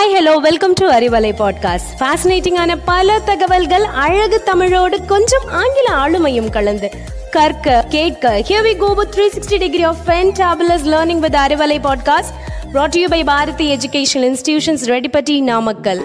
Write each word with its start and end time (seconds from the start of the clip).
Hi 0.00 0.14
hello 0.18 0.36
welcome 0.36 0.72
to 0.72 0.90
Arivalai 0.90 1.30
podcast 1.38 1.90
ஃபேசினேட்டிங்கான 1.98 2.76
பல 2.84 3.18
தகவல்கள் 3.18 3.84
அழகு 3.84 4.42
தமிழோடு 4.42 5.04
கொஞ்சம் 5.04 5.46
ஆங்கில 5.50 5.88
ஆளுமையும் 5.92 6.50
கலந்து. 6.50 6.90
கற்க 7.30 7.84
கேட்க 7.88 8.38
here 8.48 8.62
we 8.62 8.76
go 8.76 8.94
with 8.94 9.14
360 9.16 9.58
degree 9.58 9.82
of 9.82 9.96
fantabulous 10.06 10.86
learning 10.86 11.18
with 11.18 11.34
Arivalai 11.34 11.78
podcast 11.82 12.32
brought 12.72 12.88
to 12.88 13.00
you 13.00 13.08
by 13.08 13.24
Bharathi 13.24 13.76
education 13.76 14.26
institutions 14.30 14.86
Reddipatti 14.86 15.42
Namakkal 15.42 16.02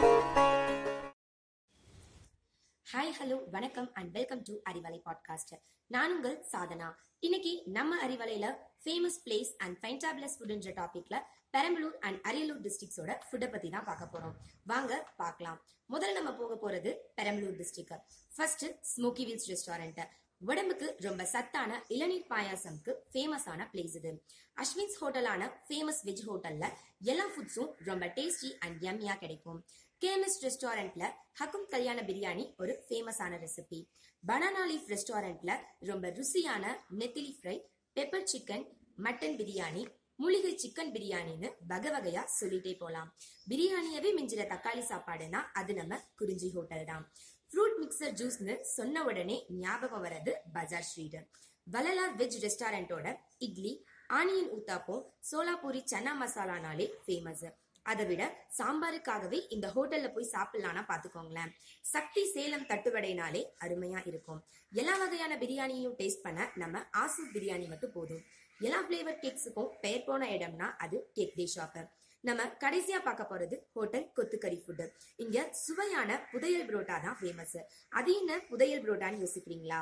hello 3.26 3.50
வணக்கம் 3.50 3.94
and 3.94 4.12
welcome 4.12 4.41
to 4.41 4.54
Arivalai 4.70 4.98
podcast 5.05 5.54
நான் 5.88 6.16
உங்கள் 6.16 6.46
சாதனா. 6.52 6.91
இன்னைக்கு 7.20 7.62
நம்ம 7.66 8.08
அறிவலையில 8.08 8.48
ஃபேமஸ் 8.84 9.18
பிளேஸ் 9.26 9.52
அண்ட் 9.58 9.78
ஃபைன்டாபிளஸ் 9.82 10.36
ஃபுட்ன்ற 10.40 10.71
டாபிக்ல 10.80 11.16
பெரம்பலூர் 11.58 11.96
அண்ட் 12.00 12.20
அரியலூர் 12.27 12.59
டிஸ்ட்ரிக்ஸோட 12.66 13.13
ஃபுட்டை 13.27 13.52
பத்தி 13.52 13.70
தான் 13.70 13.84
பார்க்க 13.84 14.12
போறோம். 14.13 14.35
வாங்க 14.63 15.13
பார்க்கலாம். 15.18 15.58
முதல்ல 15.94 16.13
நம்ம 16.13 16.34
போக 16.34 16.58
போறது 16.63 16.94
Perambalur 17.22 17.58
district 17.62 18.04
first 18.35 18.66
smoky 18.91 19.26
wheels 19.30 19.49
restaurant 19.54 20.02
உடம்புக்கு 20.38 20.96
ரொம்ப 20.99 21.26
சத்தான 21.26 21.84
இளநீர் 21.88 22.30
பாயாசம்க்கு 22.30 22.94
ஃபேமஸான 23.13 23.68
பிளேஸ் 23.73 23.96
இது. 24.02 24.23
அஸ்வின்ஸ் 24.57 24.99
ஹோட்டலான 25.02 25.49
ஃபேமஸ் 25.70 26.04
வெஜ் 26.04 26.23
ஹோட்டல்ல 26.30 26.68
எல்லா 26.99 27.26
ஃபுட்ஸும் 27.34 27.73
ரொம்ப 27.85 28.05
டேஸ்டி 28.05 28.52
அண்ட் 28.60 28.84
யம்மியா 28.84 29.16
கிடைக்கும். 29.16 29.66
கேஎம்எஸ் 30.05 30.41
ரெஸ்டாரண்ட்ல 30.44 31.04
ஹக்கும் 31.34 31.68
கல்யாண 31.72 32.00
பிரியாணி 32.02 32.44
ஒரு 32.58 32.73
ஃபேமஸான 32.86 33.38
ரெசிபி 33.44 33.80
பனானா 34.23 34.63
லீஃப் 34.66 34.90
ரெஸ்டாரண்ட்ல 34.90 35.52
ரொம்ப 35.82 36.09
ருசியான 36.09 36.63
நெத்திலி 37.00 37.32
fry 37.38 37.55
pepper 37.96 38.27
chicken 38.27 38.66
mutton 38.98 39.38
biryani 39.38 39.84
மூலிகை 40.20 40.52
சிக்கன் 40.55 40.91
பிரியாணின்னு 40.96 41.49
வகை 41.68 41.90
வகையா 41.96 42.23
சொல்லிட்டே 42.40 42.73
போலாம். 42.77 43.10
பிரியாணியவே 43.48 44.12
மிஞ்சிற 44.20 44.44
தக்காளி 44.48 44.84
சாப்பாடுனா 44.91 45.41
அது 45.54 45.74
நம்ம 45.74 45.99
குறிஞ்சி 46.16 46.49
ஹோட்டல் 46.49 46.85
தான். 46.85 47.04
ஃப்ரூட் 47.51 47.77
மிக்சர் 47.82 48.16
ஜூஸ்னு 48.22 48.55
சொன்ன 48.76 49.04
உடனே 49.04 49.40
ஞாபகம் 49.57 50.05
வர்றது 50.05 50.34
பஜார் 50.54 50.88
ஸ்ட்ரீட் 50.91 51.20
வள்ளலார் 51.68 52.16
வெஜ் 52.16 52.40
ரெஸ்டாரண்டோட 52.46 53.07
இட்லி 53.40 53.74
ஆனியன் 54.10 54.49
ஊத்தாப்போ 54.57 54.96
சோலாபூரி 55.32 55.84
சன்னா 55.94 56.16
மசாலானாலே 56.24 56.88
ஃபேமஸ் 57.05 57.46
அதை 57.91 58.05
விட 58.12 58.24
சாம்பாருக்காகவே 58.60 59.40
இந்த 59.55 59.68
ஹோட்டல்ல 59.76 60.08
போய் 60.16 60.32
சாப்பிடலாம்னா 60.36 60.84
பாத்துக்கோங்களேன் 60.91 61.52
சக்தி 61.94 62.24
சேலம் 62.34 62.66
தட்டுவடைனாலே 62.72 63.41
அருமையா 63.66 64.00
இருக்கும். 64.12 64.40
எல்லா 64.81 64.96
வகையான 65.02 65.34
பிரியாணியும் 65.44 65.97
டேஸ்ட் 66.00 66.25
பண்ண 66.25 66.47
நம்ம 66.63 66.81
ஆசிஸ் 67.03 67.34
பிரியாணி 67.36 67.68
மட்டும் 67.74 67.96
போதும். 67.97 68.24
எல்லா 68.59 68.80
ஃப்ளேவர் 68.88 69.22
கேக்ஸுக்கும் 69.24 69.69
பெயர் 69.84 70.08
போன 70.08 70.28
இடம்னா 70.38 70.68
அது 70.84 70.97
கேக் 71.16 71.38
டே 71.40 71.46
ஷாப்பர் 71.56 71.88
நம்ம 72.24 72.44
கடைசியா 72.63 73.00
பார்க்க 73.08 73.31
போறது 73.31 73.56
ஹோட்டல் 73.75 74.06
கொத்துக்கறி 74.18 74.58
ஃபுட்டு 74.62 74.86
இங்க 75.24 75.38
சுவையான 75.63 76.12
புதையல் 76.31 76.68
புரோட்டா 76.69 76.96
தான் 77.03 77.18
ஃபேமஸ் 77.19 77.58
அது 78.00 78.12
என்ன 78.19 78.40
புதையல் 78.52 78.84
புரோட்டான்னு 78.86 79.22
யோசிக்கிறீங்களா? 79.24 79.80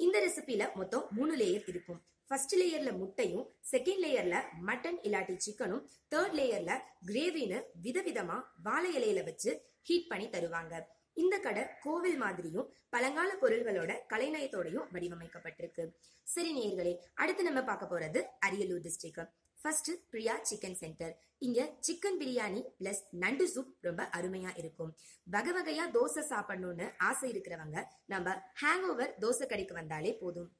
இந்த 0.00 0.16
ரெசிபியில 0.26 0.64
மொத்தம் 0.80 1.06
மூணு 1.16 1.32
லேயர் 1.42 1.68
இருக்கும். 1.72 2.00
ஃபர்ஸ்ட் 2.30 2.54
லேயர்ல 2.60 2.90
முட்டையும் 3.00 3.46
செகண்ட் 3.72 4.02
லேயர்ல 4.04 4.36
மட்டன் 4.68 4.98
இல்லாட்டி 5.06 5.34
சிக்கனும் 5.46 5.82
தேர்ட் 6.12 6.36
லேயர்ல 6.38 6.72
கிரேவின்னு 7.08 7.58
விதவிதமா 7.84 8.36
வாழை 8.66 8.90
இலையில 8.98 9.24
வச்சு 9.28 9.50
ஹீட் 9.88 10.08
பண்ணி 10.08 10.26
தருவாங்க. 10.28 10.74
இந்த 11.22 11.36
கடை 11.46 11.62
கோவில் 11.84 12.18
மாதிரியும் 12.22 12.66
பழங்கால 12.88 13.30
பொருள்களோட 13.42 13.92
கலைநயத்தோடையும் 14.12 14.88
வடிவமைக்கப்பட்டிருக்கு. 14.94 15.84
சரி 16.26 16.50
நேயர்களே 16.58 16.92
அடுத்து 17.14 17.42
நம்ம 17.48 17.62
பார்க்க 17.62 17.92
போறது 17.92 18.20
Ariyalur 18.46 18.84
district 18.86 19.30
first 19.62 19.90
Priya 20.10 20.34
chicken 20.50 20.78
center 20.82 21.14
இங்க 21.46 21.60
சிக்கன் 21.86 22.18
பிரியாணி 22.20 22.60
பிளஸ் 22.80 23.02
நண்டு 23.22 23.46
சூப் 23.54 23.72
ரொம்ப 23.80 24.02
அருமையா 24.18 24.50
இருக்கும். 24.56 24.92
வகை 25.34 25.52
வகையா 25.56 25.84
தோசை 25.96 26.22
சாப்பிடணும்னு 26.32 26.86
ஆசை 27.08 27.30
இருக்கிறவங்க 27.32 27.78
நம்ம 28.06 28.36
ஹேங் 28.62 28.86
ஓவர் 28.90 29.14
தோசை 29.20 29.46
கடைக்கு 29.46 29.74
வந்தாலே 29.74 30.12
போதும். 30.22 30.50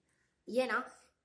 ஏன்னா 0.48 0.78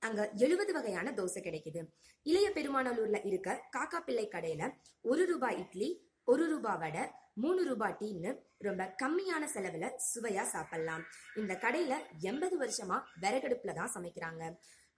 அங்க 0.04 0.22
எழுபது 0.36 0.72
வகையான 0.72 1.08
தோசை 1.16 1.40
கிடைக்குது. 1.40 1.80
இளைய 2.26 2.48
பெருமானலூர்ல 2.54 3.18
இருக்க 3.26 3.50
காக்கா 3.76 3.98
பிள்ளை 4.00 4.26
கடையில 4.28 4.64
ஒரு 5.04 5.22
ரூபாய் 5.26 5.58
இட்லி 5.58 5.88
ஒரு 6.32 6.44
ரூபா 6.52 6.72
வடை 6.82 7.02
மூணு 7.42 7.60
ரூபா 7.68 7.88
டீன்னு 8.00 8.30
ரொம்ப 8.66 8.82
கம்மியான 9.02 9.44
செலவுல 9.54 9.86
சுவையா 10.10 10.44
சாப்பிடலாம். 10.52 11.02
இந்த 11.40 11.52
கடையில 11.64 11.94
எண்பது 12.30 12.56
வருஷமா 12.62 12.98
விறகடுப்புல 13.22 13.74
தான் 13.80 13.92
சமைக்கிறாங்க. 13.96 14.42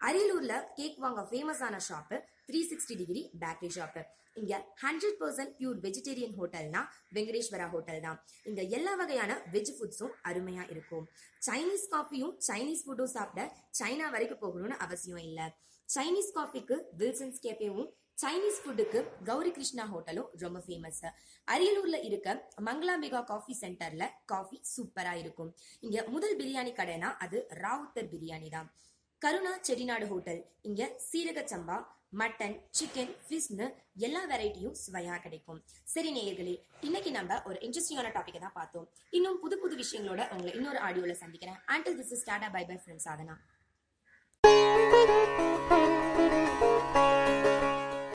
அரியலூர்ல 0.00 0.54
கேக் 0.78 1.00
வாங்க 1.04 1.20
ஃபேமஸான 1.31 1.76
shop 1.88 2.16
three 2.48 2.60
sixty 2.70 2.94
degree 3.00 3.22
bakery 3.42 3.70
shop 3.78 4.03
இங்க 4.41 4.54
ஹண்ட்ரட் 4.82 5.19
பர்சன்ட் 5.20 5.53
பியூர் 5.59 5.78
வெஜிடேரியன் 5.84 6.34
ஹோட்டல்னா 6.38 6.81
வெங்கடேஸ்வரா 7.16 7.66
ஹோட்டல் 7.75 8.03
தான். 8.06 8.19
இங்க 8.48 8.62
எல்லா 8.78 8.93
வகையான 9.00 9.32
வெஜ் 9.54 9.72
ஃபுட்ஸும் 9.76 10.16
அருமையா 10.31 10.64
இருக்கும். 10.72 11.06
சைனீஸ் 11.47 11.87
காஃபியும் 11.94 12.34
சைனீஸ் 12.48 12.84
ஃபுட்டும் 12.87 13.14
சாப்பிட 13.16 13.44
சைனா 13.81 14.08
வரைக்கும் 14.14 14.43
போகணும்னு 14.44 14.76
அவசியம் 14.87 15.22
இல்லை. 15.28 15.47
சைனீஸ் 15.94 16.32
காஃபிக்கு 16.36 16.76
வில்சன்ஸ் 17.00 17.41
கேஃபேவும் 17.44 17.91
சைனீஸ் 18.22 18.60
ஃபுட்டுக்கு 18.62 19.00
கௌரி 19.28 19.50
கிருஷ்ணா 19.56 19.84
ஹோட்டலும் 19.91 20.28
ரொம்ப 20.42 20.58
ஃபேமஸ் 20.66 21.00
அரியலூர்ல 21.54 21.97
இருக்க 22.08 22.28
மங்களாம்பிகா 22.69 23.20
காஃபி 23.30 23.54
சென்டர்ல 23.62 24.04
காஃபி 24.32 24.58
சூப்பரா 24.75 25.12
இருக்கும். 25.22 25.50
இங்க 25.86 26.04
முதல் 26.14 26.36
பிரியாணி 26.41 26.72
கடைனா 26.78 27.10
அது 27.25 27.38
ராவுத்தர் 27.62 28.08
பிரியாணி 28.12 28.48
தான். 28.56 28.69
கருணா 29.22 29.52
செடிநாடு 29.66 30.06
ஹோட்டல் 30.12 30.41
இங்க 30.69 30.88
சீரக 31.08 31.44
சம்பா 31.52 31.76
மட்டன் 32.20 32.56
சிக்கன் 32.78 33.12
ஃபிஷ்னு 33.26 33.66
எல்லா 34.06 34.22
வெரைட்டியும் 34.32 34.76
சுவையா 34.82 35.16
கிடைக்கும். 35.25 35.60
சரி 35.94 36.10
நேயர்களே 36.16 36.54
இன்னைக்கு 36.88 37.10
நம்ம 37.19 37.41
ஒரு 37.48 37.58
இன்ட்ரெஸ்டிங்கான 37.66 38.10
டாபிக் 38.16 38.44
தான் 38.44 38.56
பார்த்தோம். 38.60 38.86
இன்னும் 39.19 39.38
புது 39.44 39.58
புது 39.62 39.76
விஷயங்களோட 39.82 40.22
உங்களை 40.34 40.52
இன்னொரு 40.58 40.80
ஆடியோல 40.88 41.16
சந்திக்கிறேன். 41.22 41.60
Until 41.75 41.98
this 42.00 42.14
is 42.16 42.26
tata 42.30 42.50
bye 42.56 42.64
bye 42.70 42.78
friends 42.82 43.08
Sadhana. 43.08 43.36
Thank 44.46 45.70
you. 45.70 46.06